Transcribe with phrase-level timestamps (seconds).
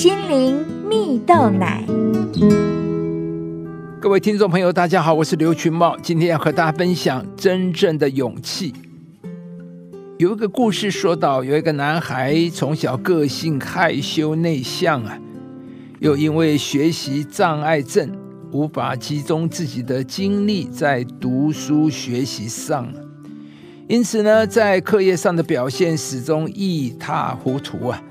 [0.00, 0.56] 心灵
[0.88, 1.84] 蜜豆奶。
[4.00, 8.72] 各位听众朋友，大家好，我是刘群茂，今天要和大家分享真正的勇气。
[10.16, 15.18] 有一个故事说到，有一个男孩从小个性害羞内向啊，
[15.98, 18.10] 又因为学习障碍症，
[18.52, 22.90] 无法集中自己的精力在读书学习上，
[23.86, 28.02] 因此呢，在课业上的表现始终一塌糊涂啊。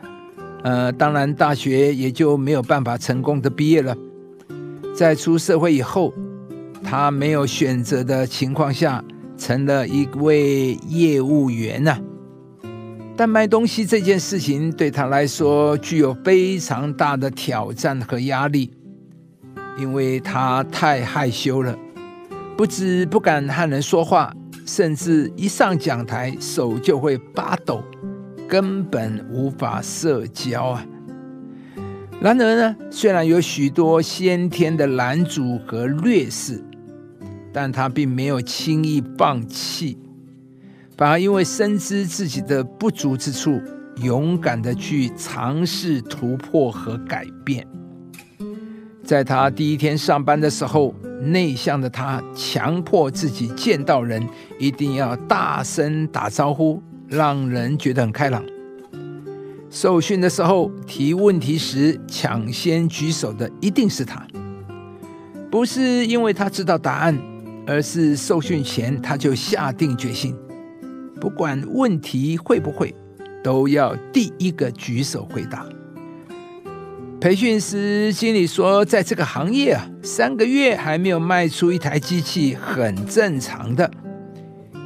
[0.63, 3.95] 呃，当然大学也就没有办法成功的毕业了。
[4.95, 6.13] 在出社会以后，
[6.83, 9.03] 他没有选择的情况下，
[9.37, 11.97] 成了一位业务员呐。
[13.15, 18.71] 但卖东西这件事情对他来说具有非常大的挑战和压力，
[19.77, 21.77] 因为他太害羞了，
[22.57, 24.33] 不止不敢和人说话，
[24.65, 27.83] 甚至一上讲台手就会发抖，
[28.49, 30.85] 根本无法社交啊。
[32.19, 36.61] 然而呢，虽然有许多先天的拦阻和劣势，
[37.53, 39.97] 但他并没有轻易放弃，
[40.97, 43.61] 反而因为深知自己的不足之处，
[43.97, 47.65] 勇敢的去尝试突破和改变。
[49.03, 54.27] 在他第一天上班的时候，内向的他强迫自己见到人
[54.59, 58.43] 一定要大声打招呼，让人觉得很开朗。
[59.69, 64.25] 受训的时候，提问题时抢先举手的一定是他，
[65.51, 67.17] 不是因为他知道答案，
[67.67, 70.35] 而是受训前他就下定决心，
[71.19, 72.95] 不管问题会不会，
[73.43, 75.65] 都要第一个举手回答。
[77.21, 83.91] 培训师，经理说，在这个行业啊，三个月还没有卖出一台机器很正常的，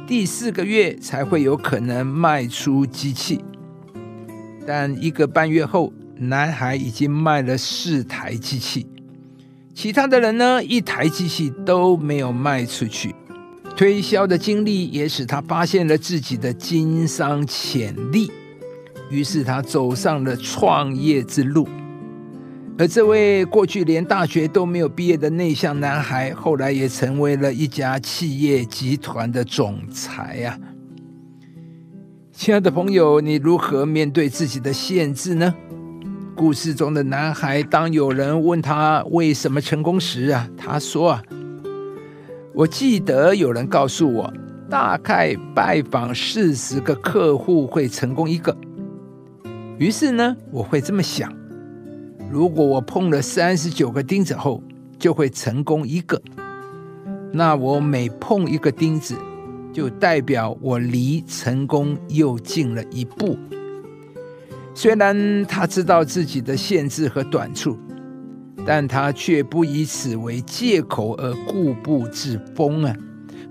[0.06, 3.42] 第四个月才会有可能卖出机器。
[4.66, 8.86] 但一个半月后，男孩已经卖了四台机器，
[9.74, 13.14] 其他的人呢，一台机器都没有卖出去。
[13.74, 18.30] 推销的经历也使他发现了自己的经商潜力，
[19.10, 21.66] 于是他走上了创业之路。
[22.76, 30.58] 而这位过去连大学都没有毕业的内向男孩，后来也成为了一家企业集团的总裁呀。
[32.32, 35.54] 亲爱的朋友，你如何面对自己的限制呢？
[36.34, 41.22] 故事中的男孩，当有人问他为什么成功时啊，他说啊
[42.52, 44.34] ：“我记得有人告诉我，
[44.68, 48.56] 大概拜访四十个客户会成功一个。
[49.78, 51.32] 于是呢，我会这么想：
[52.30, 54.62] 如果我碰了三十九个钉子后，
[54.98, 56.20] 就会成功一个。
[57.32, 59.16] 那我每碰一个钉子。”
[59.74, 63.36] 就代表我离成功又近了一步。
[64.72, 67.76] 虽然他知道自己的限制和短处，
[68.64, 72.96] 但他却不以此为借口而固步自封啊，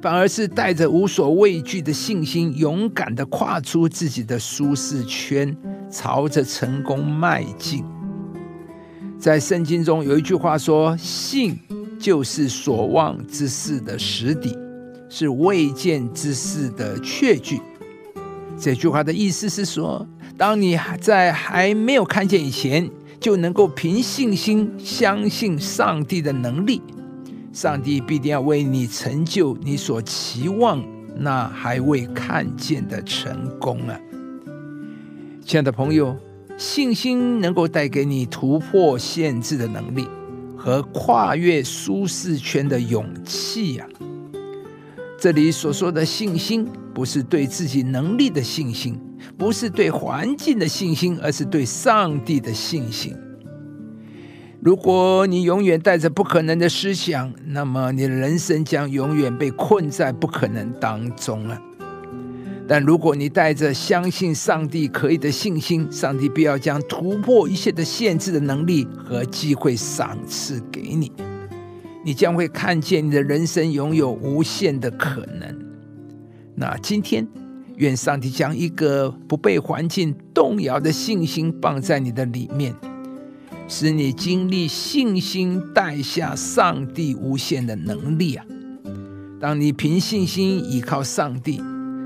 [0.01, 5.53] 反而是带着无所畏惧的信心，勇敢的跨出自己的舒适圈，
[5.91, 7.84] 朝着成功迈进。
[9.23, 11.57] 在圣经中有一句话说：“信
[11.97, 14.53] 就是所望之事的实底。”
[15.07, 17.61] 是未见之事的确据。
[18.59, 20.06] 这句话的意思是说，
[20.38, 26.81] 当你在还没有看见以前，就能够凭信心相信上帝的能力，
[27.53, 30.84] 上帝必定要为你成就你所期望
[31.16, 33.97] 那还未看见的成功啊！
[35.45, 36.13] 亲爱的朋友，
[36.58, 40.08] 信心能够带给你突破限制的能力
[40.56, 43.86] 和跨越舒适圈的勇气呀！
[45.19, 49.00] 这里所说的信心，不是对自己能力的信心，
[49.38, 53.16] 不是对环境的信心，而是对上帝的信心。
[54.62, 61.62] 如果你永远带着不可能的思想，那么你的人生将永远被困在不可能当中了。
[62.68, 71.11] 但如果你带着相信上帝可以的信心，上帝必要将突破一切的限制的能力和机会赏赐给你。
[72.05, 75.58] 你将会看见你的人生拥有无限的可能。
[76.55, 77.28] 那今天，
[77.76, 82.73] 愿上帝将一个不被环境动摇的信心放在你的里面，
[83.67, 88.46] 使你经历信心带下上帝无限的能力啊！
[89.40, 91.61] 当你凭信心依靠上帝，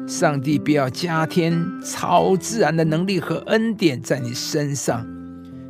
[0.08, 5.06] 上帝必要加添超自然的能力和恩典在你身上，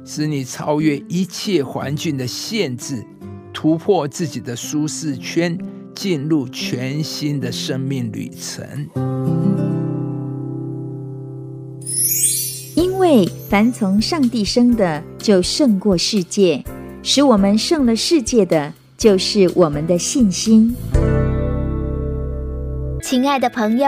[0.05, 3.03] 使你超越一切环境的限制。
[3.51, 5.57] 突破自己的舒适圈，
[5.95, 8.63] 进入全新的生命旅程。
[12.75, 16.63] 因为凡从上帝生的，就胜过世界；
[17.01, 20.75] 使我们胜了世界的，就是我们的信心。
[23.01, 23.87] 亲爱的朋友，